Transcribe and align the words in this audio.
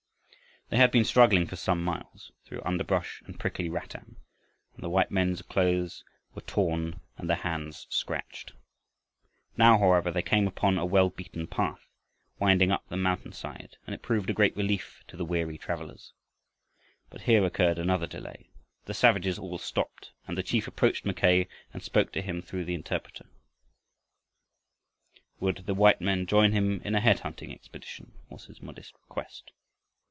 They 0.69 0.77
had 0.77 0.89
been 0.91 1.03
struggling 1.03 1.47
for 1.47 1.57
some 1.57 1.83
miles 1.83 2.31
through 2.45 2.61
underbrush 2.63 3.21
and 3.25 3.37
prickly 3.37 3.67
rattan 3.67 4.15
and 4.73 4.81
the 4.81 4.89
white 4.89 5.11
men's 5.11 5.41
clothes 5.41 6.05
were 6.33 6.43
torn 6.43 7.01
and 7.17 7.29
their 7.29 7.35
hands 7.35 7.85
scratched. 7.89 8.53
Now, 9.57 9.77
however, 9.79 10.11
they 10.13 10.21
came 10.21 10.47
upon 10.47 10.77
a 10.77 10.85
well 10.85 11.09
beaten 11.09 11.45
path, 11.45 11.85
winding 12.39 12.71
up 12.71 12.87
the 12.87 12.95
mountainside, 12.95 13.75
and 13.85 13.93
it 13.93 14.01
proved 14.01 14.29
a 14.29 14.33
great 14.33 14.55
relief 14.55 15.03
to 15.09 15.17
the 15.17 15.25
weary 15.25 15.57
travelers. 15.57 16.13
But 17.09 17.23
here 17.23 17.43
occurred 17.43 17.77
another 17.77 18.07
delay. 18.07 18.47
The 18.85 18.93
savages 18.93 19.37
all 19.37 19.57
stopped, 19.57 20.13
and 20.25 20.37
the 20.37 20.41
chief 20.43 20.69
approached 20.69 21.03
Mackay 21.05 21.49
and 21.73 21.83
spoke 21.83 22.13
to 22.13 22.21
him 22.21 22.41
through 22.41 22.63
the 22.63 22.75
interpreter. 22.75 23.25
Would 25.41 25.65
the 25.65 25.73
white 25.75 25.99
man 25.99 26.25
join 26.25 26.53
him 26.53 26.81
in 26.85 26.95
a 26.95 27.01
head 27.01 27.19
hunting 27.19 27.51
expedition, 27.51 28.13
was 28.29 28.45
his 28.45 28.61
modest 28.61 28.93
request. 29.09 29.51